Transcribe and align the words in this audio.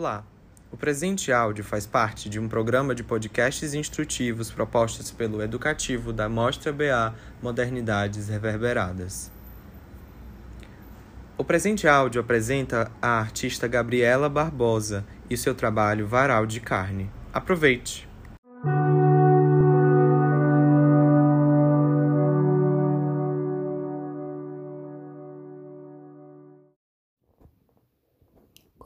Olá! 0.00 0.24
O 0.72 0.78
presente 0.78 1.30
áudio 1.30 1.62
faz 1.62 1.84
parte 1.84 2.30
de 2.30 2.40
um 2.40 2.48
programa 2.48 2.94
de 2.94 3.04
podcasts 3.04 3.74
instrutivos 3.74 4.50
propostos 4.50 5.10
pelo 5.10 5.42
Educativo 5.42 6.10
da 6.10 6.26
Mostra 6.26 6.72
BA 6.72 7.14
Modernidades 7.42 8.26
Reverberadas. 8.30 9.30
O 11.36 11.44
presente 11.44 11.86
áudio 11.86 12.18
apresenta 12.18 12.90
a 13.02 13.20
artista 13.20 13.68
Gabriela 13.68 14.30
Barbosa 14.30 15.04
e 15.28 15.36
seu 15.36 15.54
trabalho 15.54 16.06
Varal 16.06 16.46
de 16.46 16.60
Carne. 16.60 17.10
Aproveite! 17.30 18.09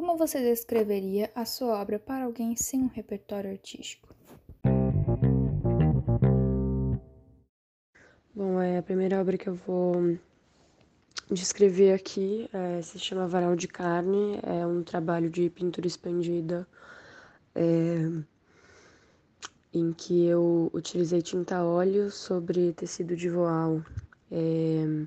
Como 0.05 0.19
você 0.19 0.39
descreveria 0.43 1.31
a 1.35 1.47
sua 1.47 1.81
obra 1.81 1.99
para 1.99 2.27
alguém 2.27 2.55
sem 2.57 2.83
um 2.83 2.89
repertório 2.89 3.51
artístico? 3.51 4.15
Bom, 8.35 8.61
é 8.61 8.77
a 8.77 8.83
primeira 8.83 9.19
obra 9.19 9.39
que 9.39 9.49
eu 9.49 9.55
vou 9.55 10.19
descrever 11.31 11.95
aqui 11.95 12.51
é, 12.53 12.83
se 12.83 12.99
chama 12.99 13.27
Varal 13.27 13.57
de 13.57 13.67
Carne, 13.67 14.39
é 14.43 14.67
um 14.67 14.83
trabalho 14.83 15.31
de 15.31 15.49
pintura 15.49 15.87
expandida 15.87 16.69
é, 17.55 18.07
em 19.73 19.91
que 19.91 20.27
eu 20.27 20.71
utilizei 20.75 21.23
tinta 21.23 21.65
óleo 21.65 22.11
sobre 22.11 22.75
tecido 22.75 23.17
de 23.17 23.31
voal 23.31 23.83
é, 24.31 25.07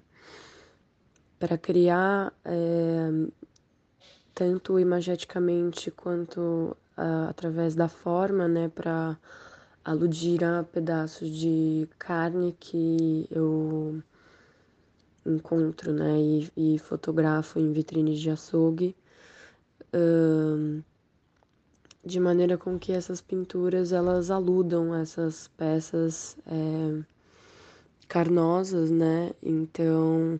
para 1.37 1.55
criar 1.55 2.33
é, 2.43 3.11
tanto 4.37 4.79
imageticamente 4.79 5.89
quanto 5.89 6.77
a, 6.95 7.29
através 7.29 7.73
da 7.73 7.87
forma, 7.89 8.47
né, 8.47 8.69
para 8.69 9.17
aludir 9.83 10.43
a 10.43 10.63
pedaços 10.63 11.27
de 11.27 11.89
carne 11.97 12.55
que 12.59 13.27
eu 13.31 13.99
encontro, 15.25 15.91
né, 15.91 16.19
e, 16.19 16.75
e 16.75 16.77
fotografo 16.77 17.57
em 17.59 17.73
vitrines 17.73 18.19
de 18.19 18.29
açougue, 18.29 18.95
de 22.05 22.19
maneira 22.19 22.59
com 22.59 22.77
que 22.77 22.91
essas 22.91 23.19
pinturas 23.21 23.91
elas 23.91 24.29
aludam 24.29 24.93
essas 24.93 25.47
peças 25.57 26.37
é, 26.45 27.03
carnosas, 28.07 28.91
né? 28.91 29.31
Então, 29.41 30.39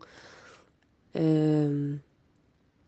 é, 1.15 1.97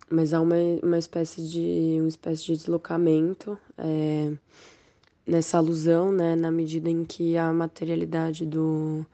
mas 0.09 0.33
há 0.33 0.41
uma, 0.41 0.55
uma 0.83 0.97
espécie 0.97 1.47
de 1.47 1.97
uma 1.99 2.07
espécie 2.07 2.45
de 2.45 2.57
deslocamento 2.57 3.57
é, 3.77 4.31
nessa 5.25 5.57
alusão, 5.57 6.11
né? 6.11 6.35
Na 6.35 6.51
medida 6.51 6.89
em 6.89 7.05
que 7.05 7.37
a 7.37 7.53
materialidade 7.53 8.45
do, 8.45 9.05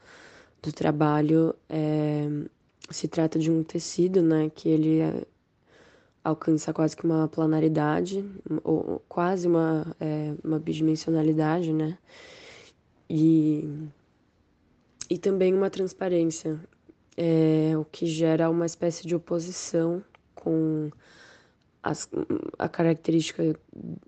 do 0.61 0.71
trabalho 0.71 1.55
é, 1.69 2.27
se 2.89 3.07
trata 3.07 3.37
de 3.39 3.51
um 3.51 3.63
tecido, 3.63 4.21
né, 4.21 4.49
que 4.53 4.69
ele 4.69 4.99
é, 4.99 5.25
alcança 6.23 6.73
quase 6.73 6.95
que 6.95 7.05
uma 7.05 7.27
planaridade, 7.27 8.23
ou 8.63 9.03
quase 9.07 9.47
uma, 9.47 9.95
é, 9.99 10.33
uma 10.43 10.59
bidimensionalidade, 10.59 11.73
né, 11.73 11.97
e, 13.09 13.87
e 15.09 15.17
também 15.17 15.53
uma 15.53 15.69
transparência, 15.69 16.59
é, 17.17 17.73
o 17.77 17.85
que 17.85 18.05
gera 18.05 18.49
uma 18.49 18.65
espécie 18.65 19.07
de 19.07 19.15
oposição 19.15 20.03
com 20.45 20.91
as, 21.81 22.07
a 22.59 22.69
característica, 22.69 23.43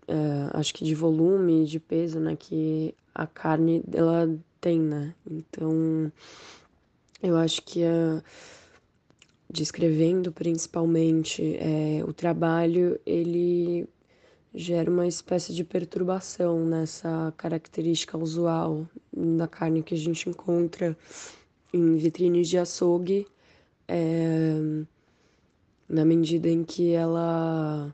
é, 0.07 0.49
acho 0.53 0.73
que 0.73 0.85
de 0.85 0.93
volume, 0.93 1.65
de 1.65 1.79
peso, 1.79 2.19
né, 2.19 2.35
que 2.35 2.93
a 3.13 3.25
carne 3.25 3.83
ela 3.91 4.29
tem, 4.61 4.79
né, 4.79 5.13
então 5.29 6.11
eu 7.23 7.35
acho 7.35 7.63
que 7.63 7.83
a 7.83 8.21
descrevendo 9.49 10.31
principalmente 10.31 11.55
é, 11.57 12.03
o 12.05 12.11
trabalho, 12.11 12.99
ele 13.05 13.87
gera 14.53 14.89
uma 14.91 15.07
espécie 15.07 15.53
de 15.53 15.63
perturbação 15.63 16.65
nessa 16.65 17.33
característica 17.37 18.17
usual 18.17 18.87
da 19.13 19.47
carne 19.47 19.83
que 19.83 19.93
a 19.93 19.97
gente 19.97 20.29
encontra 20.29 20.97
em 21.73 21.95
vitrines 21.95 22.49
de 22.49 22.57
açougue, 22.57 23.27
é, 23.87 24.53
na 25.87 26.03
medida 26.05 26.49
em 26.49 26.63
que 26.63 26.91
ela 26.91 27.93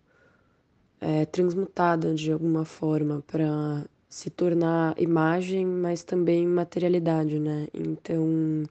é 1.00 1.26
transmutada 1.26 2.16
de 2.16 2.32
alguma 2.32 2.66
forma 2.66 3.22
para 3.28 3.86
se 4.10 4.30
tornar 4.30 5.00
imagem, 5.00 5.66
mas 5.66 6.04
também 6.04 6.48
materialidade, 6.48 7.40
né? 7.40 7.68
Então, 7.74 8.64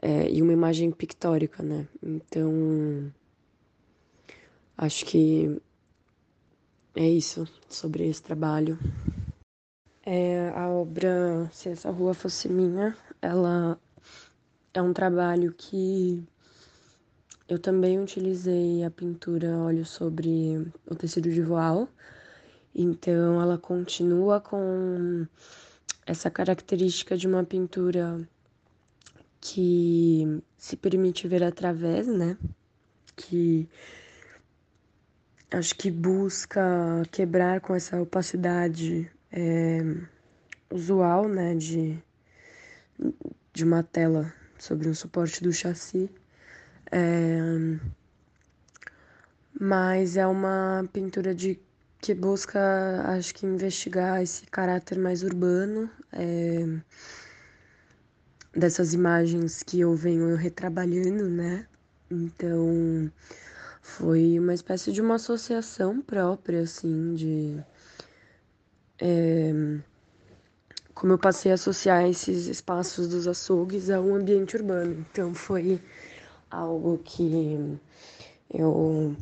é, 0.00 0.30
e 0.30 0.40
uma 0.40 0.52
imagem 0.52 0.90
pictórica, 0.90 1.62
né? 1.62 1.86
Então, 2.02 3.12
acho 4.78 5.04
que 5.04 5.60
é 6.94 7.08
isso 7.08 7.46
sobre 7.68 8.06
esse 8.08 8.22
trabalho. 8.22 8.78
É, 10.04 10.50
a 10.50 10.68
obra 10.68 11.50
Se 11.52 11.68
Essa 11.68 11.90
Rua 11.90 12.14
Fosse 12.14 12.48
Minha, 12.48 12.96
ela 13.20 13.78
é 14.72 14.80
um 14.80 14.92
trabalho 14.92 15.52
que 15.52 16.24
eu 17.48 17.58
também 17.58 18.00
utilizei 18.00 18.82
a 18.84 18.90
pintura 18.90 19.56
óleo 19.58 19.84
sobre 19.84 20.66
o 20.84 20.94
tecido 20.94 21.30
de 21.30 21.42
voal, 21.42 21.88
então 22.74 23.40
ela 23.40 23.56
continua 23.56 24.40
com 24.40 25.26
essa 26.06 26.30
característica 26.30 27.16
de 27.16 27.26
uma 27.26 27.44
pintura 27.44 28.28
que 29.40 30.42
se 30.58 30.76
permite 30.76 31.28
ver 31.28 31.44
através, 31.44 32.06
né? 32.08 32.36
Que 33.14 33.68
acho 35.52 35.74
que 35.76 35.90
busca 35.90 37.02
quebrar 37.12 37.60
com 37.60 37.74
essa 37.74 38.00
opacidade 38.00 39.10
é, 39.30 39.80
usual, 40.70 41.28
né? 41.28 41.54
De, 41.54 42.02
de 43.52 43.64
uma 43.64 43.82
tela 43.82 44.32
sobre 44.58 44.88
um 44.88 44.94
suporte 44.94 45.42
do 45.42 45.52
chassi. 45.52 46.10
É, 46.90 47.40
mas 49.58 50.16
é 50.16 50.26
uma 50.26 50.84
pintura 50.92 51.34
de 51.34 51.58
que 52.00 52.14
busca, 52.14 52.60
acho 53.06 53.34
que, 53.34 53.46
investigar 53.46 54.22
esse 54.22 54.46
caráter 54.46 54.98
mais 54.98 55.22
urbano. 55.22 55.90
É, 56.12 56.64
dessas 58.56 58.94
imagens 58.94 59.62
que 59.62 59.80
eu 59.80 59.94
venho 59.94 60.34
retrabalhando, 60.34 61.28
né? 61.28 61.66
Então, 62.10 63.10
foi 63.82 64.38
uma 64.38 64.54
espécie 64.54 64.92
de 64.92 65.00
uma 65.00 65.16
associação 65.16 66.00
própria, 66.00 66.62
assim, 66.62 67.14
de. 67.14 67.62
É, 68.98 69.52
como 70.94 71.12
eu 71.12 71.18
passei 71.18 71.52
a 71.52 71.54
associar 71.54 72.08
esses 72.08 72.46
espaços 72.46 73.08
dos 73.08 73.28
açougues 73.28 73.90
a 73.90 74.00
um 74.00 74.14
ambiente 74.14 74.56
urbano. 74.56 75.04
Então, 75.10 75.34
foi 75.34 75.80
algo 76.56 76.98
que 77.04 77.78
eu 78.52 79.14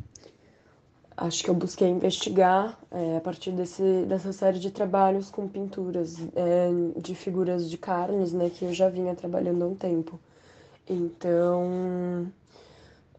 acho 1.17 1.43
que 1.43 1.49
eu 1.49 1.53
busquei 1.53 1.89
investigar 1.89 2.77
é, 2.91 3.17
a 3.17 3.21
partir 3.21 3.51
desse, 3.51 4.05
dessa 4.07 4.33
série 4.33 4.59
de 4.59 4.71
trabalhos 4.71 5.29
com 5.29 5.47
pinturas 5.47 6.17
é, 6.35 6.99
de 6.99 7.15
figuras 7.15 7.69
de 7.69 7.77
carnes, 7.77 8.33
né, 8.33 8.49
que 8.49 8.65
eu 8.65 8.73
já 8.73 8.89
vinha 8.89 9.15
trabalhando 9.15 9.63
há 9.63 9.67
um 9.67 9.75
tempo. 9.75 10.19
Então, 10.87 12.31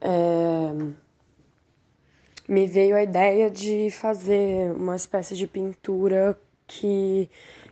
é, 0.01 0.73
me 2.49 2.67
veio 2.67 2.97
a 2.97 3.03
ideia 3.03 3.51
de 3.51 3.91
fazer 3.91 4.73
uma 4.73 4.97
espécie 4.97 5.35
de 5.35 5.47
pintura 5.47 6.39
que 6.67 7.29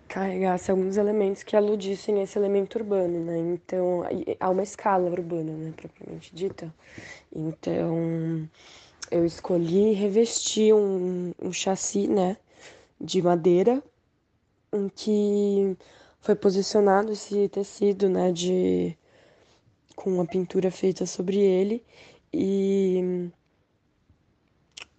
carregasse 0.08 0.70
alguns 0.70 0.96
elementos 0.96 1.42
que 1.42 1.56
aludissem 1.56 2.20
a 2.20 2.22
esse 2.22 2.38
elemento 2.38 2.76
urbano, 2.78 3.24
né? 3.24 3.38
Então, 3.38 4.02
há 4.38 4.50
uma 4.50 4.62
escala 4.62 5.10
urbana, 5.10 5.52
né, 5.52 5.72
propriamente 5.76 6.34
dita. 6.34 6.72
Então, 7.34 8.48
eu 9.10 9.24
escolhi 9.24 9.92
revestir 9.92 10.74
um, 10.74 11.32
um 11.40 11.52
chassi, 11.52 12.06
né, 12.08 12.36
de 13.00 13.22
madeira, 13.22 13.82
em 14.72 14.88
que 14.88 15.76
foi 16.20 16.34
posicionado 16.34 17.12
esse 17.12 17.48
tecido, 17.48 18.08
né, 18.08 18.32
de 18.32 18.96
com 19.94 20.10
uma 20.10 20.26
pintura 20.26 20.70
feita 20.70 21.06
sobre 21.06 21.38
ele 21.38 21.84
e 22.32 23.30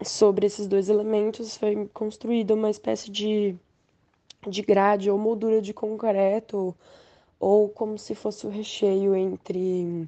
sobre 0.04 0.46
esses 0.46 0.68
dois 0.68 0.90
elementos 0.90 1.58
foi 1.58 1.90
construída 1.94 2.54
uma 2.54 2.70
espécie 2.70 3.12
de, 3.12 3.56
de 4.50 4.62
grade 4.62 5.10
ou 5.10 5.18
moldura 5.18 5.62
de 5.62 5.74
concreto 5.74 6.76
ou 7.40 7.70
como 7.70 7.98
se 7.98 8.16
fosse 8.16 8.48
o 8.48 8.50
recheio 8.50 9.16
entre 9.16 10.08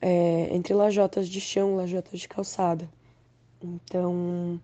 é, 0.00 0.48
entre 0.54 0.74
lajotas 0.74 1.28
de 1.28 1.40
chão, 1.40 1.76
lajotas 1.76 2.20
de 2.20 2.28
calçada. 2.28 2.88
Então, 3.62 4.60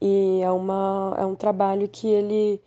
e 0.00 0.40
é, 0.42 0.50
uma, 0.50 1.16
é 1.18 1.26
um 1.26 1.34
trabalho 1.34 1.88
que 1.88 2.06
ele 2.06 2.60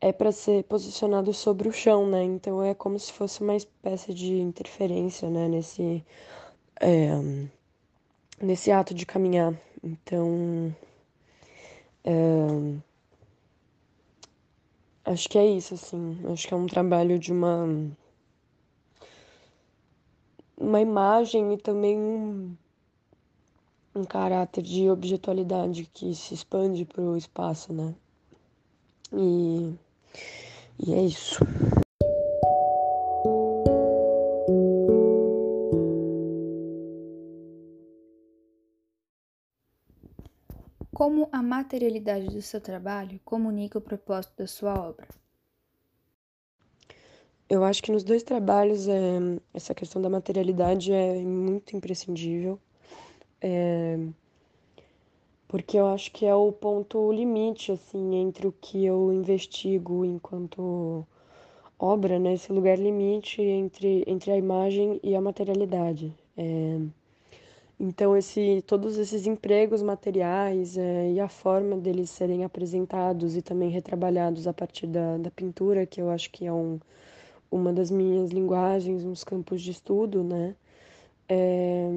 é 0.00 0.12
para 0.12 0.32
ser 0.32 0.64
posicionado 0.64 1.34
sobre 1.34 1.68
o 1.68 1.72
chão, 1.72 2.06
né? 2.08 2.22
Então 2.24 2.62
é 2.62 2.74
como 2.74 2.98
se 2.98 3.12
fosse 3.12 3.40
uma 3.42 3.56
espécie 3.56 4.14
de 4.14 4.40
interferência, 4.40 5.28
né? 5.28 5.48
Nesse, 5.48 6.04
é, 6.80 7.10
nesse 8.40 8.70
ato 8.70 8.94
de 8.94 9.04
caminhar. 9.04 9.54
Então, 9.82 10.74
é, 12.04 12.12
acho 15.12 15.28
que 15.28 15.38
é 15.38 15.46
isso, 15.46 15.74
assim. 15.74 16.20
Acho 16.32 16.46
que 16.46 16.54
é 16.54 16.56
um 16.56 16.66
trabalho 16.66 17.18
de 17.18 17.32
uma 17.32 17.66
uma 20.56 20.80
imagem 20.80 21.54
e 21.54 21.56
também 21.56 21.98
um, 21.98 22.54
um 23.94 24.04
caráter 24.04 24.62
de 24.62 24.90
objetualidade 24.90 25.88
que 25.92 26.14
se 26.14 26.34
expande 26.34 26.84
para 26.84 27.02
o 27.02 27.16
espaço, 27.16 27.72
né? 27.72 27.94
E, 29.12 29.74
e 30.78 30.92
é 30.92 31.02
isso. 31.02 31.40
Como 41.00 41.30
a 41.32 41.42
materialidade 41.42 42.26
do 42.26 42.42
seu 42.42 42.60
trabalho 42.60 43.18
comunica 43.24 43.78
o 43.78 43.80
propósito 43.80 44.34
da 44.36 44.46
sua 44.46 44.74
obra? 44.74 45.08
Eu 47.48 47.64
acho 47.64 47.82
que 47.82 47.90
nos 47.90 48.04
dois 48.04 48.22
trabalhos 48.22 48.86
é, 48.86 49.18
essa 49.54 49.74
questão 49.74 50.02
da 50.02 50.10
materialidade 50.10 50.92
é 50.92 51.14
muito 51.22 51.74
imprescindível, 51.74 52.60
é, 53.40 53.98
porque 55.48 55.78
eu 55.78 55.86
acho 55.86 56.12
que 56.12 56.26
é 56.26 56.34
o 56.34 56.52
ponto 56.52 57.10
limite 57.10 57.72
assim 57.72 58.16
entre 58.16 58.46
o 58.46 58.52
que 58.52 58.84
eu 58.84 59.10
investigo 59.10 60.04
enquanto 60.04 61.06
obra, 61.78 62.18
né? 62.18 62.34
Esse 62.34 62.52
lugar 62.52 62.78
limite 62.78 63.40
entre, 63.40 64.04
entre 64.06 64.32
a 64.32 64.36
imagem 64.36 65.00
e 65.02 65.16
a 65.16 65.20
materialidade. 65.22 66.14
É, 66.36 66.78
então 67.80 68.16
esse, 68.16 68.62
todos 68.66 68.98
esses 68.98 69.26
empregos 69.26 69.82
materiais 69.82 70.76
é, 70.78 71.12
e 71.12 71.20
a 71.20 71.28
forma 71.28 71.76
deles 71.78 72.10
serem 72.10 72.44
apresentados 72.44 73.36
e 73.36 73.42
também 73.42 73.70
retrabalhados 73.70 74.46
a 74.46 74.52
partir 74.52 74.86
da, 74.86 75.16
da 75.18 75.30
pintura, 75.30 75.86
que 75.86 76.00
eu 76.00 76.10
acho 76.10 76.30
que 76.30 76.46
é 76.46 76.52
um 76.52 76.78
uma 77.50 77.72
das 77.72 77.90
minhas 77.90 78.30
linguagens 78.30 79.04
nos 79.04 79.24
campos 79.24 79.60
de 79.60 79.72
estudo, 79.72 80.22
né? 80.22 80.54
É, 81.28 81.88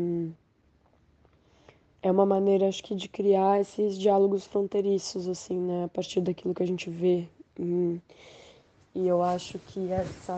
é 2.02 2.12
uma 2.12 2.26
maneira, 2.26 2.68
acho 2.68 2.84
que, 2.84 2.96
de 2.96 3.08
criar 3.08 3.62
esses 3.62 3.98
diálogos 3.98 4.46
fronteiriços, 4.46 5.28
assim, 5.28 5.60
né? 5.60 5.86
A 5.86 5.88
partir 5.88 6.22
daquilo 6.22 6.54
que 6.54 6.64
a 6.64 6.68
gente 6.68 6.90
vê. 6.90 7.28
E, 7.60 8.02
e 8.96 9.08
eu 9.08 9.22
acho 9.22 9.60
que 9.60 9.92
essa, 9.92 10.36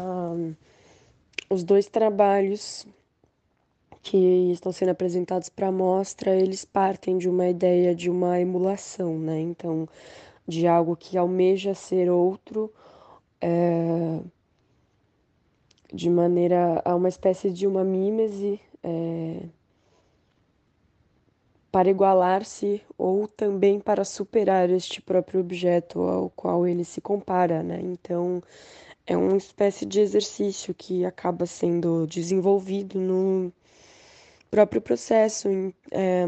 os 1.50 1.64
dois 1.64 1.88
trabalhos 1.88 2.86
que 4.06 4.52
estão 4.52 4.72
sendo 4.72 4.90
apresentados 4.90 5.50
para 5.50 5.72
mostra, 5.72 6.36
eles 6.36 6.64
partem 6.64 7.18
de 7.18 7.28
uma 7.28 7.50
ideia 7.50 7.96
de 7.96 8.08
uma 8.08 8.40
emulação, 8.40 9.18
né? 9.18 9.40
Então, 9.42 9.90
de 10.48 10.68
algo 10.68 10.96
que 10.96 11.18
almeja 11.18 11.74
ser 11.74 12.08
outro, 12.12 12.72
é, 13.42 14.22
de 15.92 16.08
maneira 16.08 16.84
a 16.86 16.96
uma 16.96 17.10
espécie 17.10 17.50
de 17.50 17.66
uma 17.66 17.84
mímese 17.84 18.60
é, 18.84 19.42
para 21.72 21.90
igualar-se 21.90 22.84
ou 22.96 23.28
também 23.28 23.80
para 23.80 24.06
superar 24.06 24.70
este 24.70 25.02
próprio 25.02 25.40
objeto 25.42 26.02
ao 26.02 26.30
qual 26.30 26.68
ele 26.68 26.84
se 26.84 27.02
compara, 27.02 27.64
né? 27.64 27.80
Então 27.82 28.42
é 29.08 29.18
uma 29.18 29.38
espécie 29.38 29.84
de 29.86 30.00
exercício 30.00 30.76
que 30.76 31.06
acaba 31.06 31.48
sendo 31.48 32.06
desenvolvido 32.06 33.00
no 33.00 33.52
próprio 34.56 34.82
processo. 34.82 35.50
É, 35.92 36.26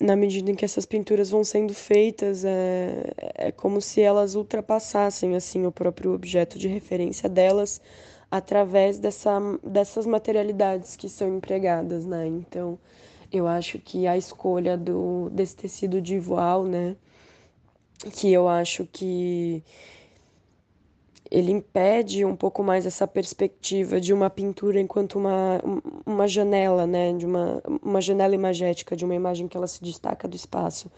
na 0.00 0.16
medida 0.16 0.50
em 0.50 0.54
que 0.54 0.64
essas 0.64 0.86
pinturas 0.86 1.28
vão 1.28 1.44
sendo 1.44 1.74
feitas, 1.74 2.42
é, 2.42 3.12
é 3.34 3.52
como 3.52 3.82
se 3.82 4.00
elas 4.00 4.34
ultrapassassem 4.34 5.36
assim 5.36 5.66
o 5.66 5.72
próprio 5.72 6.14
objeto 6.14 6.58
de 6.58 6.68
referência 6.68 7.28
delas 7.28 7.82
através 8.30 8.98
dessa, 8.98 9.38
dessas 9.62 10.06
materialidades 10.06 10.96
que 10.96 11.06
são 11.08 11.36
empregadas, 11.36 12.06
né? 12.06 12.26
Então, 12.26 12.78
eu 13.30 13.46
acho 13.46 13.78
que 13.78 14.06
a 14.06 14.16
escolha 14.16 14.78
do, 14.78 15.28
desse 15.30 15.56
tecido 15.56 16.00
de 16.00 16.18
voal, 16.18 16.64
né? 16.64 16.96
Que 18.14 18.32
eu 18.32 18.48
acho 18.48 18.86
que 18.90 19.62
ele 21.30 21.52
impede 21.52 22.24
um 22.24 22.34
pouco 22.34 22.62
mais 22.62 22.84
essa 22.86 23.06
perspectiva 23.06 24.00
de 24.00 24.12
uma 24.12 24.28
pintura 24.28 24.80
enquanto 24.80 25.16
uma, 25.16 25.60
uma 26.04 26.26
janela, 26.26 26.86
né? 26.86 27.12
De 27.12 27.24
uma, 27.24 27.62
uma 27.82 28.00
janela 28.00 28.34
imagética, 28.34 28.96
de 28.96 29.04
uma 29.04 29.14
imagem 29.14 29.46
que 29.46 29.56
ela 29.56 29.68
se 29.68 29.80
destaca 29.82 30.26
do 30.26 30.34
espaço, 30.34 30.90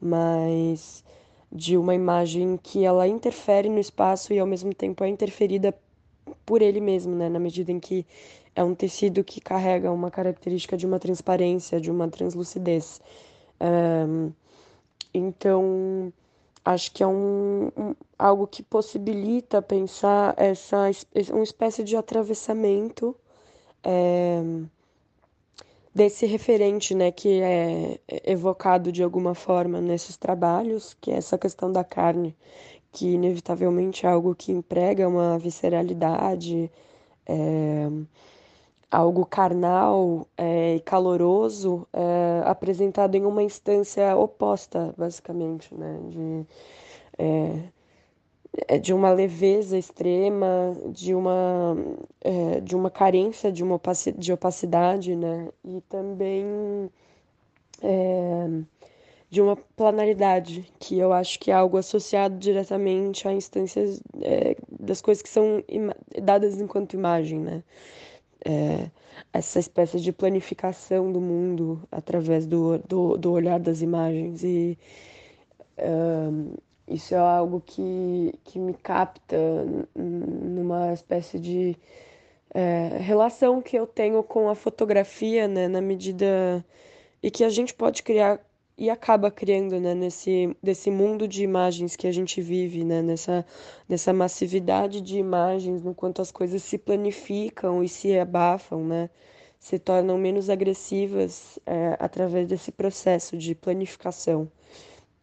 mas 0.00 1.04
de 1.52 1.76
uma 1.76 1.94
imagem 1.94 2.58
que 2.60 2.84
ela 2.84 3.06
interfere 3.06 3.68
no 3.68 3.78
espaço 3.78 4.32
e 4.32 4.38
ao 4.40 4.46
mesmo 4.46 4.74
tempo 4.74 5.04
é 5.04 5.08
interferida 5.08 5.72
por 6.44 6.60
ele 6.62 6.80
mesmo, 6.80 7.14
né? 7.14 7.28
Na 7.28 7.38
medida 7.38 7.70
em 7.70 7.78
que 7.78 8.04
é 8.56 8.64
um 8.64 8.74
tecido 8.74 9.22
que 9.22 9.40
carrega 9.40 9.92
uma 9.92 10.10
característica 10.10 10.76
de 10.76 10.86
uma 10.86 10.98
transparência, 10.98 11.80
de 11.80 11.90
uma 11.90 12.08
translucidez. 12.08 13.00
Um, 13.60 14.32
então, 15.14 16.12
acho 16.66 16.90
que 16.92 17.02
é 17.02 17.06
um, 17.06 17.70
um, 17.76 17.94
algo 18.18 18.46
que 18.46 18.62
possibilita 18.62 19.62
pensar 19.62 20.34
essa 20.36 20.90
uma 21.30 21.44
espécie 21.44 21.84
de 21.84 21.96
atravessamento 21.96 23.14
é, 23.84 24.42
desse 25.94 26.26
referente, 26.26 26.94
né, 26.94 27.12
que 27.12 27.40
é 27.40 28.00
evocado 28.24 28.90
de 28.90 29.02
alguma 29.02 29.34
forma 29.34 29.80
nesses 29.80 30.16
trabalhos, 30.16 30.94
que 31.00 31.12
é 31.12 31.14
essa 31.14 31.38
questão 31.38 31.70
da 31.72 31.84
carne 31.84 32.36
que 32.92 33.12
inevitavelmente 33.12 34.04
é 34.04 34.08
algo 34.08 34.34
que 34.34 34.50
emprega 34.50 35.08
uma 35.08 35.38
visceralidade, 35.38 36.70
é, 37.26 37.88
algo 38.90 39.26
carnal 39.26 40.26
é, 40.36 40.76
e 40.76 40.80
caloroso, 40.80 41.86
é, 41.92 42.42
apresentado 42.44 43.14
em 43.16 43.24
uma 43.24 43.42
instância 43.42 44.16
oposta, 44.16 44.94
basicamente, 44.96 45.74
né? 45.74 45.98
De, 46.08 46.46
é, 47.18 47.62
é 48.68 48.78
de 48.78 48.94
uma 48.94 49.10
leveza 49.12 49.76
extrema, 49.76 50.76
de 50.90 51.14
uma, 51.14 51.76
é, 52.22 52.60
de 52.60 52.74
uma 52.76 52.90
carência 52.90 53.52
de, 53.52 53.62
uma 53.62 53.80
de 54.16 54.32
opacidade, 54.32 55.14
né? 55.16 55.48
E 55.64 55.80
também 55.82 56.90
de 59.30 59.40
uma 59.40 59.56
planaridade, 59.56 60.66
que 60.78 60.98
eu 60.98 61.12
acho 61.12 61.38
que 61.38 61.50
é 61.50 61.54
algo 61.54 61.76
associado 61.76 62.38
diretamente 62.38 63.28
a 63.28 63.32
instâncias 63.32 64.00
das 64.80 65.02
coisas 65.02 65.22
que 65.22 65.28
são 65.28 65.62
dadas 66.22 66.58
enquanto 66.58 66.94
imagem, 66.94 67.38
né? 67.40 67.62
É, 68.48 68.90
essa 69.32 69.58
espécie 69.58 70.00
de 70.00 70.12
planificação 70.12 71.10
do 71.12 71.20
mundo 71.20 71.82
através 71.90 72.46
do, 72.46 72.78
do, 72.78 73.16
do 73.16 73.32
olhar 73.32 73.58
das 73.58 73.82
imagens. 73.82 74.44
E 74.44 74.78
um, 75.78 76.54
isso 76.88 77.14
é 77.14 77.18
algo 77.18 77.60
que, 77.60 78.32
que 78.44 78.58
me 78.58 78.74
capta 78.74 79.36
numa 79.94 80.92
espécie 80.92 81.38
de 81.38 81.76
é, 82.54 82.98
relação 82.98 83.60
que 83.60 83.76
eu 83.76 83.86
tenho 83.86 84.22
com 84.22 84.48
a 84.48 84.54
fotografia, 84.54 85.48
né, 85.48 85.68
na 85.68 85.80
medida 85.80 86.64
e 87.22 87.30
que 87.30 87.44
a 87.44 87.48
gente 87.48 87.74
pode 87.74 88.02
criar 88.02 88.40
e 88.78 88.90
acaba 88.90 89.30
criando, 89.30 89.80
né, 89.80 89.94
nesse 89.94 90.56
desse 90.62 90.90
mundo 90.90 91.26
de 91.26 91.42
imagens 91.42 91.96
que 91.96 92.06
a 92.06 92.12
gente 92.12 92.40
vive, 92.42 92.84
né, 92.84 93.02
nessa 93.02 93.46
nessa 93.88 94.12
massividade 94.12 95.00
de 95.00 95.18
imagens, 95.18 95.82
no 95.82 95.94
quanto 95.94 96.20
as 96.22 96.30
coisas 96.30 96.62
se 96.62 96.78
planificam 96.78 97.82
e 97.82 97.88
se 97.88 98.18
abafam, 98.18 98.84
né, 98.84 99.10
se 99.58 99.78
tornam 99.78 100.18
menos 100.18 100.50
agressivas 100.50 101.58
é, 101.66 101.96
através 101.98 102.46
desse 102.48 102.70
processo 102.72 103.36
de 103.36 103.54
planificação 103.54 104.50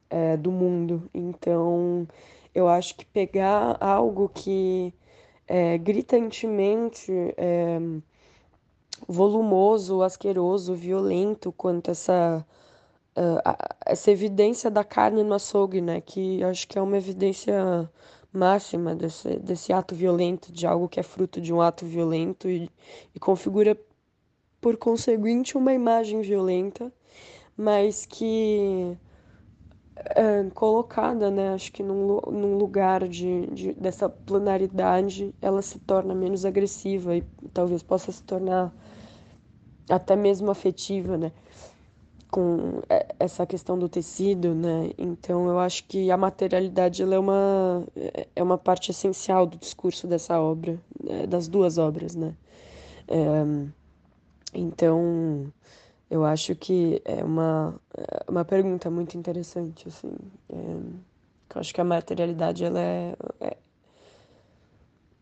é, 0.10 0.38
do 0.38 0.52
mundo. 0.52 1.10
Então, 1.14 2.08
eu 2.54 2.68
acho 2.68 2.96
que 2.96 3.06
pegar 3.06 3.78
algo 3.80 4.30
que 4.30 4.94
é, 5.48 5.78
gritantemente 5.78 7.12
é, 7.38 7.80
volumoso, 9.08 10.02
asqueroso, 10.02 10.76
violento 10.76 11.52
quanto 11.52 11.92
essa 11.92 12.46
uh, 13.18 13.56
essa 13.86 14.12
evidência 14.12 14.70
da 14.70 14.84
carne 14.84 15.24
no 15.24 15.34
açougue, 15.34 15.82
né? 15.82 16.02
Que 16.02 16.44
acho 16.44 16.68
que 16.68 16.78
é 16.78 16.82
uma 16.82 16.98
evidência 16.98 17.90
máxima 18.32 18.96
desse, 18.96 19.38
desse 19.40 19.72
ato 19.72 19.94
violento, 19.96 20.52
de 20.52 20.66
algo 20.66 20.90
que 20.90 21.00
é 21.00 21.04
fruto 21.04 21.40
de 21.40 21.54
um 21.54 21.62
ato 21.62 21.86
violento 21.86 22.50
e, 22.50 22.70
e 23.14 23.20
configura, 23.20 23.78
por 24.60 24.78
conseguinte, 24.78 25.58
uma 25.58 25.74
imagem 25.74 26.22
violenta, 26.22 26.92
mas 27.56 28.06
que 28.06 28.98
é, 29.96 30.44
colocada, 30.56 31.30
né? 31.30 31.54
Acho 31.54 31.72
que 31.72 31.84
num, 31.84 32.20
num 32.32 32.58
lugar 32.58 33.08
de, 33.08 33.48
de, 33.48 33.74
dessa 33.74 34.10
planaridade, 34.10 35.34
ela 35.42 35.62
se 35.62 35.80
torna 35.80 36.16
menos 36.16 36.46
agressiva 36.46 37.16
e 37.16 37.22
talvez 37.54 37.84
possa 37.84 38.12
se 38.12 38.24
tornar 38.24 38.74
até 39.90 40.16
mesmo 40.16 40.50
afetiva, 40.50 41.18
né? 41.18 41.32
Com 42.34 42.82
essa 43.20 43.46
questão 43.46 43.78
do 43.78 43.88
tecido, 43.88 44.56
né? 44.56 44.90
Então, 44.98 45.48
eu 45.48 45.60
acho 45.60 45.84
que 45.86 46.10
a 46.10 46.18
materialidade 46.18 47.04
é 47.04 47.20
uma 47.20 47.84
é 48.36 48.42
uma 48.42 48.58
parte 48.58 48.90
essencial 48.90 49.46
do 49.46 49.58
discurso 49.58 50.08
dessa 50.08 50.40
obra, 50.42 50.80
né? 51.04 51.28
das 51.28 51.48
duas 51.48 51.78
obras, 51.78 52.16
né? 52.16 52.36
É, 53.08 53.70
então, 54.54 55.52
eu 56.10 56.26
acho 56.26 56.56
que 56.56 57.02
é 57.06 57.24
uma, 57.24 57.80
é 57.96 58.32
uma 58.32 58.46
pergunta 58.46 58.90
muito 58.90 59.18
interessante, 59.18 59.88
assim. 59.88 60.16
É, 60.50 60.56
eu 61.56 61.62
acho 61.62 61.74
que 61.74 61.82
a 61.82 61.84
materialidade, 61.84 62.64
ela 62.66 62.80
é... 62.80 63.16
é 63.40 63.58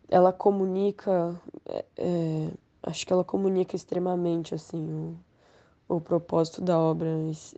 ela 0.09 0.33
comunica... 0.33 1.39
É, 1.65 1.85
é, 1.97 2.51
acho 2.83 3.05
que 3.05 3.13
ela 3.13 3.23
comunica 3.23 3.75
extremamente, 3.75 4.53
assim, 4.55 4.93
o, 4.93 5.17
o 5.95 5.99
propósito 5.99 6.61
da 6.61 6.79
obra 6.79 7.09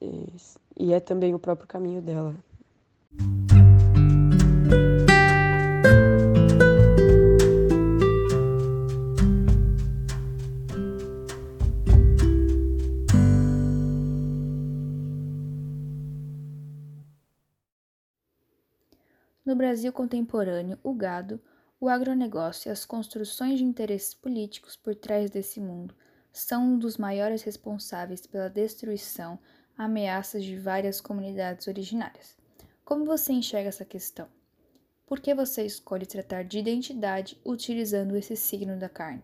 e, 0.02 0.86
e 0.86 0.92
é 0.94 1.00
também 1.00 1.36
o 1.36 1.40
próprio 1.40 1.68
caminho 1.68 2.02
dela. 2.02 2.36
No 19.46 19.56
Brasil 19.56 19.94
contemporâneo, 19.94 20.80
o 20.82 20.94
gado, 20.94 21.40
o 21.80 21.88
agronegócio 21.88 22.70
e 22.70 22.72
as 22.72 22.84
construções 22.84 23.60
de 23.60 23.64
interesses 23.64 24.16
políticos 24.16 24.76
por 24.76 24.96
trás 24.96 25.30
desse 25.30 25.60
mundo 25.60 25.94
são 26.34 26.64
um 26.64 26.80
dos 26.80 26.98
maiores 26.98 27.44
responsáveis 27.44 28.26
pela 28.26 28.50
destruição, 28.50 29.38
ameaças 29.78 30.44
de 30.44 30.58
várias 30.58 31.00
comunidades 31.00 31.68
originárias. 31.68 32.36
Como 32.84 33.06
você 33.06 33.32
enxerga 33.32 33.70
essa 33.70 33.86
questão? 33.86 34.28
Por 35.06 35.20
que 35.20 35.36
você 35.36 35.64
escolhe 35.64 36.08
tratar 36.08 36.44
de 36.44 36.58
identidade 36.58 37.40
utilizando 37.46 38.18
esse 38.18 38.36
signo 38.36 38.76
da 38.78 38.90
carne? 38.90 39.22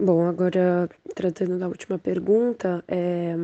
Bom, 0.00 0.26
agora 0.26 0.88
tratando 1.14 1.58
da 1.58 1.68
última 1.68 1.98
pergunta, 1.98 2.82
é, 2.88 3.34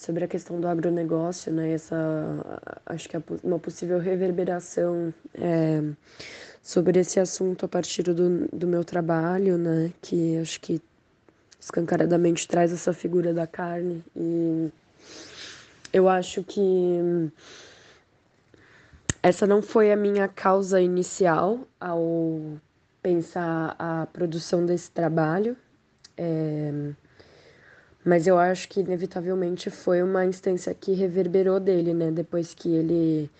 sobre 0.00 0.24
a 0.24 0.28
questão 0.28 0.58
do 0.58 0.66
agronegócio, 0.66 1.52
né? 1.52 1.72
Essa, 1.72 1.94
acho 2.86 3.06
que 3.06 3.22
uma 3.44 3.58
possível 3.58 3.98
reverberação 3.98 5.12
é, 5.34 5.82
sobre 6.62 7.00
esse 7.00 7.20
assunto 7.20 7.66
a 7.66 7.68
partir 7.68 8.02
do, 8.04 8.48
do 8.48 8.66
meu 8.66 8.82
trabalho, 8.82 9.58
né? 9.58 9.92
Que 10.00 10.38
acho 10.38 10.58
que 10.58 10.80
escancaradamente 11.60 12.48
traz 12.48 12.72
essa 12.72 12.94
figura 12.94 13.34
da 13.34 13.46
carne 13.46 14.02
e 14.16 14.70
eu 15.92 16.08
acho 16.08 16.42
que 16.44 17.30
essa 19.22 19.46
não 19.46 19.60
foi 19.60 19.92
a 19.92 19.96
minha 19.96 20.26
causa 20.28 20.80
inicial 20.80 21.68
ao 21.78 22.40
pensar 23.02 23.76
a 23.78 24.06
produção 24.10 24.64
desse 24.64 24.90
trabalho, 24.90 25.54
é, 26.16 26.92
mas 28.04 28.26
eu 28.26 28.38
acho 28.38 28.68
que 28.68 28.80
inevitavelmente 28.80 29.70
foi 29.70 30.02
uma 30.02 30.24
instância 30.24 30.74
que 30.74 30.92
reverberou 30.92 31.60
dele, 31.60 31.92
né? 31.92 32.10
Depois 32.10 32.54
que 32.54 32.68
ele, 32.68 33.30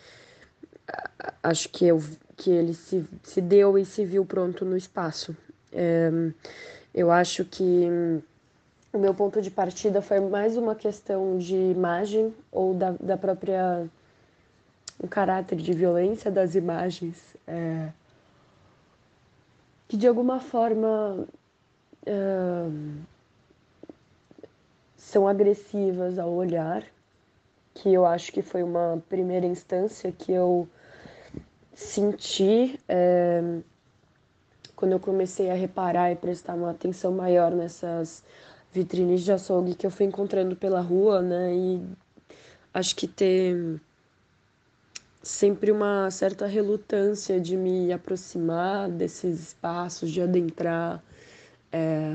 acho 1.43 1.69
que 1.71 1.87
eu, 1.87 2.03
que 2.37 2.51
ele 2.51 2.75
se, 2.75 3.05
se 3.23 3.41
deu 3.41 3.79
e 3.79 3.85
se 3.85 4.05
viu 4.05 4.25
pronto 4.25 4.65
no 4.65 4.77
espaço. 4.77 5.37
É, 5.73 6.11
eu 6.95 7.11
acho 7.11 7.45
que 7.45 7.87
o 8.93 8.99
meu 8.99 9.15
ponto 9.15 9.41
de 9.41 9.51
partida 9.51 10.03
foi 10.03 10.21
mais 10.21 10.57
uma 10.57 10.75
questão 10.75 11.39
de 11.39 11.55
imagem 11.55 12.35
ou 12.51 12.75
da, 12.75 12.91
da 13.01 13.17
própria 13.17 13.87
o 14.99 15.09
caráter 15.09 15.57
de 15.57 15.73
violência 15.73 16.31
das 16.31 16.55
imagens. 16.55 17.17
É, 17.47 17.89
que 19.89 19.97
de 19.97 20.07
alguma 20.07 20.39
forma 20.39 21.27
uh, 22.07 22.73
são 25.11 25.27
agressivas 25.27 26.19
ao 26.19 26.31
olhar, 26.33 26.85
que 27.75 27.93
eu 27.93 28.07
acho 28.07 28.33
que 28.33 28.43
foi 28.43 28.63
uma 28.63 29.03
primeira 29.09 29.45
instância 29.45 30.13
que 30.13 30.31
eu 30.33 30.69
senti 31.75 32.79
é, 32.89 33.43
quando 34.77 34.93
eu 34.93 35.01
comecei 35.01 35.51
a 35.51 35.55
reparar 35.55 36.13
e 36.13 36.17
prestar 36.17 36.55
uma 36.55 36.71
atenção 36.71 37.13
maior 37.13 37.51
nessas 37.51 38.23
vitrines 38.73 39.23
de 39.23 39.33
açougue 39.33 39.75
que 39.75 39.85
eu 39.85 39.91
fui 39.91 40.07
encontrando 40.07 40.55
pela 40.55 40.81
rua, 40.81 41.21
né? 41.21 41.55
E 41.55 41.83
acho 42.73 42.95
que 42.95 43.09
ter 43.09 43.81
sempre 45.23 45.73
uma 45.73 46.09
certa 46.11 46.47
relutância 46.47 47.41
de 47.41 47.57
me 47.57 47.93
aproximar 47.93 48.89
desses 48.89 49.41
espaços, 49.49 50.11
de 50.11 50.23
adentrar. 50.23 51.03
É... 51.73 52.13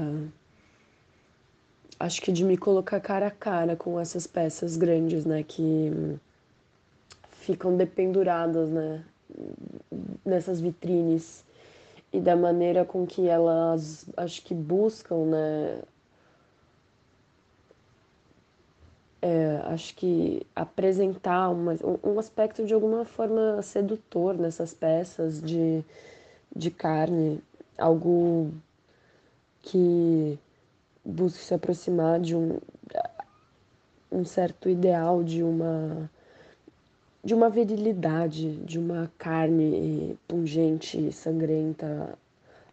Acho 2.06 2.22
que 2.22 2.32
de 2.32 2.44
me 2.44 2.56
colocar 2.56 3.00
cara 3.00 3.26
a 3.26 3.32
cara 3.32 3.76
com 3.76 4.00
essas 4.00 4.28
peças 4.28 4.78
grandes, 4.78 5.26
né, 5.26 5.42
que 5.42 5.92
ficam 7.32 7.76
dependuradas, 7.76 8.70
né, 8.70 9.04
nessas 10.24 10.62
vitrines 10.62 11.44
e 12.14 12.20
da 12.20 12.36
maneira 12.36 12.86
com 12.86 13.08
que 13.08 13.28
elas, 13.28 14.06
acho 14.16 14.44
que 14.44 14.54
buscam, 14.54 15.26
né, 15.26 15.82
é, 19.20 19.62
acho 19.74 19.96
que 19.96 20.46
apresentar 20.56 21.50
uma, 21.50 21.74
um 22.04 22.20
aspecto 22.20 22.68
de 22.68 22.74
alguma 22.76 23.04
forma 23.04 23.64
sedutor 23.64 24.38
nessas 24.38 24.76
peças 24.76 25.42
de, 25.42 25.84
de 26.56 26.70
carne, 26.70 27.42
algo 27.80 28.52
que 29.64 30.38
busque 31.06 31.44
se 31.44 31.54
aproximar 31.54 32.20
de 32.20 32.36
um, 32.36 32.58
um 34.12 34.26
certo 34.26 34.70
ideal 34.70 35.24
de 35.24 35.44
uma 35.44 36.10
de 37.24 37.34
uma 37.34 37.50
virilidade, 37.50 38.56
de 38.58 38.78
uma 38.78 39.12
carne 39.18 40.16
pungente, 40.28 41.12
sangrenta, 41.12 42.16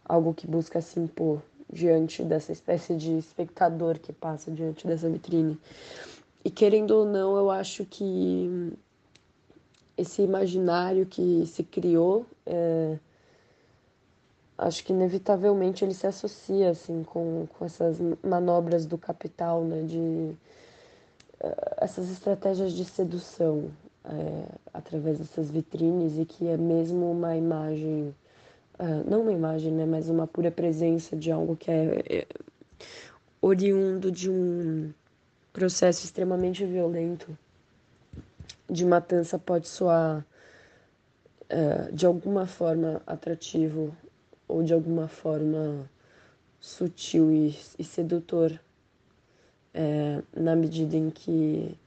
algo 0.05 0.31
que 0.31 0.45
busca 0.45 0.79
se 0.79 0.99
impor 0.99 1.41
diante 1.71 2.23
dessa 2.23 2.51
espécie 2.51 2.95
de 2.95 3.17
espectador 3.17 3.97
que 3.97 4.13
passa 4.13 4.51
diante 4.51 4.85
dessa 4.85 5.09
vitrine. 5.09 5.57
E 6.45 6.51
querendo 6.51 6.91
ou 6.91 7.03
não, 7.03 7.35
eu 7.35 7.49
acho 7.49 7.83
que 7.83 8.71
esse 9.97 10.21
imaginário 10.21 11.07
que 11.07 11.45
se 11.47 11.63
criou, 11.63 12.25
é, 12.45 12.97
acho 14.63 14.83
que 14.83 14.93
inevitavelmente 14.93 15.83
ele 15.83 15.93
se 15.93 16.07
associa 16.07 16.69
assim 16.69 17.03
com, 17.03 17.45
com 17.47 17.65
essas 17.65 17.97
manobras 18.23 18.85
do 18.85 18.97
capital, 18.97 19.63
né, 19.63 19.83
de 19.83 20.31
é, 21.39 21.75
essas 21.81 22.09
estratégias 22.09 22.71
de 22.71 22.85
sedução 22.85 23.69
é, 24.05 24.45
através 24.73 25.19
dessas 25.19 25.51
vitrines 25.51 26.17
e 26.17 26.25
que 26.25 26.47
é 26.47 26.55
mesmo 26.55 27.11
uma 27.11 27.35
imagem, 27.35 28.15
é, 28.79 28.85
não 29.05 29.21
uma 29.21 29.33
imagem, 29.33 29.73
né, 29.73 29.85
mas 29.85 30.07
uma 30.07 30.25
pura 30.25 30.49
presença 30.49 31.15
de 31.15 31.29
algo 31.29 31.57
que 31.57 31.69
é, 31.69 32.03
é 32.09 32.27
oriundo 33.41 34.09
de 34.09 34.29
um 34.31 34.93
processo 35.51 36.05
extremamente 36.05 36.65
violento 36.65 37.37
de 38.69 38.85
matança 38.85 39.37
pode 39.37 39.67
soar 39.67 40.25
de 41.91 42.03
alguma 42.03 42.47
forma 42.47 42.99
atrativo 43.05 43.95
ou 44.47 44.63
de 44.63 44.73
alguma 44.73 45.07
forma 45.07 45.89
sutil 46.59 47.31
e, 47.31 47.57
e 47.77 47.83
sedutor 47.83 48.59
é, 49.73 50.21
na 50.35 50.55
medida 50.55 50.95
em 50.95 51.09
que 51.09 51.77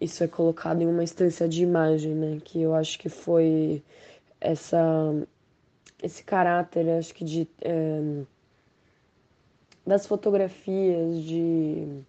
isso 0.00 0.22
é 0.22 0.28
colocado 0.28 0.82
em 0.82 0.86
uma 0.86 1.02
instância 1.02 1.48
de 1.48 1.62
imagem, 1.62 2.14
né? 2.14 2.38
Que 2.44 2.62
eu 2.62 2.74
acho 2.74 2.98
que 2.98 3.08
foi 3.08 3.82
essa 4.40 4.78
esse 6.02 6.22
caráter, 6.22 6.88
acho 6.90 7.14
que 7.14 7.24
de 7.24 7.48
é, 7.60 8.22
das 9.86 10.06
fotografias, 10.06 11.22
de 11.22 12.02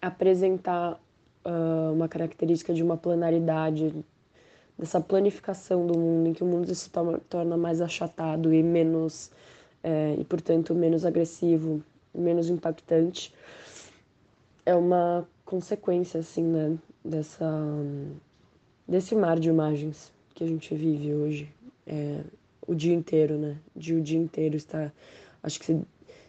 apresentar 0.00 0.98
uh, 1.44 1.92
uma 1.92 2.08
característica 2.08 2.72
de 2.72 2.82
uma 2.82 2.96
planaridade 2.96 3.94
dessa 4.78 5.00
planificação 5.00 5.86
do 5.86 5.98
mundo, 5.98 6.28
em 6.28 6.32
que 6.32 6.42
o 6.42 6.46
mundo 6.46 6.74
se 6.74 6.90
torna 7.28 7.56
mais 7.56 7.80
achatado 7.80 8.52
e 8.52 8.62
menos, 8.62 9.30
é, 9.82 10.14
e 10.18 10.24
portanto 10.24 10.74
menos 10.74 11.04
agressivo, 11.04 11.82
menos 12.14 12.50
impactante, 12.50 13.32
é 14.64 14.74
uma 14.74 15.26
consequência, 15.44 16.20
assim, 16.20 16.42
né, 16.42 16.76
dessa, 17.04 17.48
desse 18.86 19.14
mar 19.14 19.38
de 19.38 19.48
imagens 19.48 20.12
que 20.34 20.44
a 20.44 20.46
gente 20.46 20.74
vive 20.74 21.14
hoje, 21.14 21.50
é, 21.86 22.20
o 22.66 22.74
dia 22.74 22.94
inteiro, 22.94 23.38
né, 23.38 23.56
de 23.74 23.94
o 23.94 24.00
dia 24.00 24.18
inteiro 24.18 24.56
estar, 24.56 24.92
acho 25.42 25.58
que 25.58 25.66
se, 25.66 25.80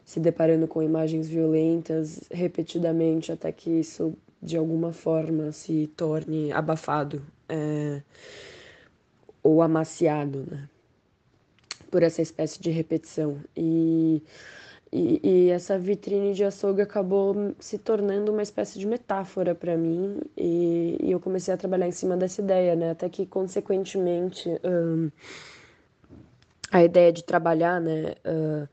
se 0.05 0.19
deparando 0.19 0.67
com 0.67 0.81
imagens 0.81 1.27
violentas 1.27 2.21
repetidamente 2.31 3.31
até 3.31 3.51
que 3.51 3.71
isso 3.71 4.13
de 4.41 4.55
alguma 4.55 4.93
forma 4.93 5.51
se 5.51 5.87
torne 5.97 6.51
abafado 6.51 7.21
é, 7.49 8.01
ou 9.43 9.61
amaciado, 9.61 10.45
né? 10.49 10.69
Por 11.89 12.03
essa 12.03 12.21
espécie 12.21 12.61
de 12.61 12.69
repetição. 12.69 13.39
E, 13.55 14.21
e, 14.91 15.19
e, 15.23 15.49
essa 15.49 15.77
vitrine 15.79 16.33
de 16.33 16.43
açougue 16.43 16.81
acabou 16.81 17.55
se 17.59 17.77
tornando 17.77 18.31
uma 18.31 18.41
espécie 18.41 18.77
de 18.77 18.85
metáfora 18.85 19.55
para 19.55 19.77
mim, 19.77 20.19
e, 20.35 20.97
e, 21.01 21.11
eu 21.11 21.19
comecei 21.19 21.53
a 21.53 21.57
trabalhar 21.57 21.87
em 21.87 21.91
cima 21.91 22.17
dessa 22.17 22.41
ideia, 22.41 22.75
né? 22.75 22.91
Até 22.91 23.09
que, 23.09 23.25
consequentemente, 23.25 24.49
um, 24.63 25.09
a 26.71 26.83
ideia 26.83 27.11
de 27.11 27.23
trabalhar, 27.23 27.79
né? 27.79 28.15
Uh, 28.25 28.67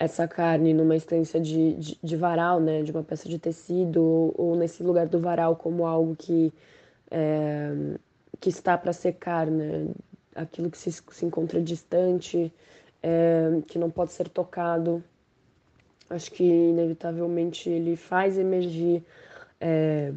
essa 0.00 0.26
carne 0.26 0.72
numa 0.72 0.96
estância 0.96 1.38
de, 1.38 1.74
de, 1.74 1.98
de, 2.02 2.16
varal, 2.16 2.58
né, 2.58 2.82
de 2.82 2.90
uma 2.90 3.04
peça 3.04 3.28
de 3.28 3.38
tecido, 3.38 4.02
ou, 4.02 4.34
ou 4.36 4.56
nesse 4.56 4.82
lugar 4.82 5.06
do 5.06 5.20
varal 5.20 5.54
como 5.56 5.86
algo 5.86 6.16
que, 6.16 6.50
é, 7.10 7.70
que 8.40 8.48
está 8.48 8.76
para 8.78 8.92
secar, 8.92 9.46
né, 9.46 9.88
aquilo 10.34 10.70
que 10.70 10.78
se, 10.78 10.90
se 10.92 11.24
encontra 11.24 11.60
distante, 11.60 12.52
é, 13.02 13.60
que 13.66 13.78
não 13.78 13.90
pode 13.90 14.12
ser 14.12 14.28
tocado. 14.28 15.02
Acho 16.08 16.30
que 16.32 16.44
inevitavelmente 16.44 17.68
ele 17.68 17.96
faz 17.96 18.38
emergir 18.38 19.04
é, 19.60 20.12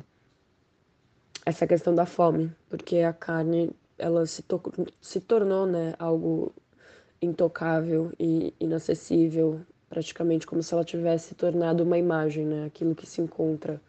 essa 1.45 1.67
questão 1.67 1.93
da 1.93 2.05
fome, 2.05 2.51
porque 2.69 2.99
a 2.99 3.13
carne 3.13 3.71
ela 3.97 4.25
se, 4.25 4.41
to 4.41 4.61
se 5.01 5.19
tornou 5.19 5.65
né, 5.65 5.93
algo 5.99 6.51
intocável 7.21 8.11
e 8.19 8.53
inacessível 8.59 9.61
praticamente 9.89 10.47
como 10.47 10.63
se 10.63 10.73
ela 10.73 10.83
tivesse 10.83 11.35
tornado 11.35 11.83
uma 11.83 11.97
imagem, 11.97 12.45
né? 12.45 12.65
Aquilo 12.65 12.95
que 12.95 13.05
se 13.05 13.21
encontra 13.21 13.79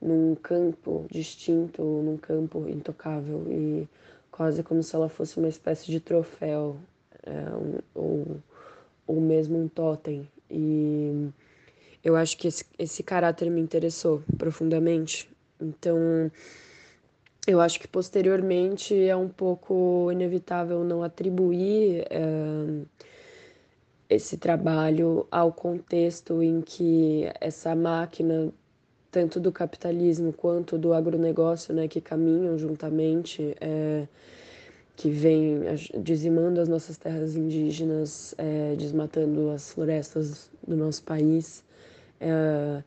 num 0.00 0.34
campo 0.34 1.06
distinto, 1.10 1.82
num 1.82 2.16
campo 2.16 2.66
intocável 2.68 3.44
e 3.48 3.88
quase 4.30 4.62
como 4.62 4.82
se 4.82 4.94
ela 4.94 5.08
fosse 5.08 5.38
uma 5.38 5.48
espécie 5.48 5.86
de 5.86 6.00
troféu 6.00 6.76
é, 7.22 7.30
um, 7.54 7.78
ou, 7.94 8.36
ou 9.06 9.20
mesmo 9.20 9.58
um 9.58 9.68
totem. 9.68 10.28
E 10.50 11.28
eu 12.02 12.16
acho 12.16 12.36
que 12.38 12.48
esse, 12.48 12.64
esse 12.78 13.02
caráter 13.02 13.50
me 13.50 13.60
interessou 13.60 14.22
profundamente. 14.38 15.28
Então, 15.60 16.30
eu 17.46 17.60
acho 17.60 17.78
que 17.78 17.86
posteriormente 17.86 18.94
é 18.94 19.14
um 19.14 19.28
pouco 19.28 20.10
inevitável 20.10 20.82
não 20.82 21.02
atribuir. 21.02 22.06
É, 22.10 23.00
esse 24.10 24.36
trabalho 24.36 25.24
ao 25.30 25.52
contexto 25.52 26.42
em 26.42 26.60
que 26.60 27.30
essa 27.40 27.76
máquina, 27.76 28.52
tanto 29.10 29.40
do 29.40 29.50
capitalismo 29.50 30.32
quanto 30.32 30.78
do 30.78 30.94
agronegócio, 30.94 31.74
né, 31.74 31.88
que 31.88 32.00
caminham 32.00 32.56
juntamente, 32.56 33.56
é, 33.60 34.06
que 34.96 35.10
vem 35.10 35.60
dizimando 36.02 36.60
as 36.60 36.68
nossas 36.68 36.96
terras 36.96 37.34
indígenas, 37.34 38.34
é, 38.38 38.74
desmatando 38.76 39.50
as 39.50 39.72
florestas 39.72 40.50
do 40.66 40.76
nosso 40.76 41.02
país, 41.02 41.64
é, 42.20 42.82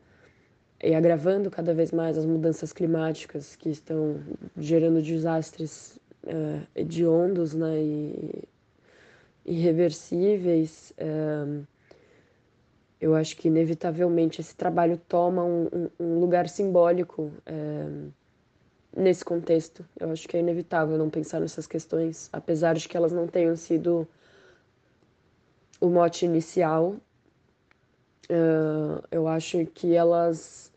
e 0.84 0.94
agravando 0.94 1.50
cada 1.50 1.74
vez 1.74 1.92
mais 1.92 2.18
as 2.18 2.26
mudanças 2.26 2.72
climáticas 2.74 3.56
que 3.56 3.70
estão 3.70 4.20
gerando 4.58 5.02
desastres 5.02 5.98
é, 6.26 6.60
hediondos 6.76 7.54
né, 7.54 7.82
e 7.82 8.44
irreversíveis, 9.46 10.94
é, 10.98 11.64
eu 13.04 13.13
acho 13.16 13.36
que 13.36 13.50
inevitavelmente 13.50 14.39
esse 14.39 14.56
trabalho 14.56 14.98
toma 15.10 15.44
um, 15.44 15.89
um 16.00 16.20
lugar 16.20 16.48
simbólico 16.48 17.34
é, 17.46 17.86
nesse 18.96 19.26
contexto. 19.26 19.86
Eu 20.00 20.10
acho 20.10 20.26
que 20.26 20.38
é 20.38 20.39
inevitável 20.39 20.98
não 20.98 21.10
pensar 21.10 21.42
nessas 21.42 21.68
questões, 21.68 22.30
apesar 22.32 22.76
de 22.76 22.88
que 22.88 22.96
elas 22.96 23.12
não 23.12 23.28
tenham 23.28 23.58
sido 23.58 24.08
o 25.82 25.89
mote 25.89 26.24
inicial. 26.24 26.96
Uh, 28.30 29.04
eu 29.12 29.28
acho 29.28 29.66
que 29.66 29.94
elas 29.94 30.72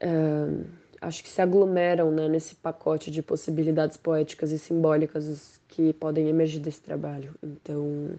uh, 0.00 0.64
acho 1.00 1.24
que 1.24 1.28
se 1.28 1.42
aglomeram 1.42 2.12
né, 2.12 2.28
nesse 2.28 2.54
pacote 2.54 3.10
de 3.10 3.20
possibilidades 3.20 3.96
poéticas 3.96 4.52
e 4.52 4.60
simbólicas 4.60 5.60
que 5.66 5.92
podem 5.94 6.28
emergir 6.28 6.60
desse 6.60 6.82
trabalho. 6.82 7.34
Então, 7.42 8.10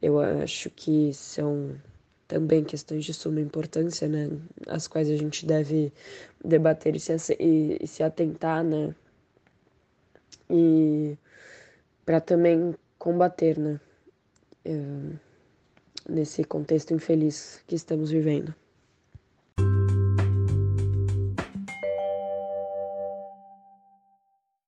eu 0.00 0.18
acho 0.18 0.70
que 0.70 1.12
são 1.12 1.76
também 2.28 2.64
questões 2.64 3.04
de 3.04 3.14
suma 3.14 3.40
importância, 3.40 4.08
né, 4.08 4.30
as 4.66 4.86
quais 4.88 5.08
a 5.10 5.16
gente 5.16 5.46
deve 5.46 5.92
debater 6.44 6.96
e 6.96 7.00
se, 7.00 7.12
e, 7.38 7.78
e 7.80 7.86
se 7.86 8.02
atentar, 8.02 8.64
né, 8.64 8.94
e 10.50 11.16
para 12.04 12.20
também 12.20 12.74
combater, 12.98 13.58
né, 13.58 13.80
eh, 14.64 15.16
nesse 16.08 16.44
contexto 16.44 16.94
infeliz 16.94 17.62
que 17.66 17.74
estamos 17.74 18.10
vivendo. 18.10 18.54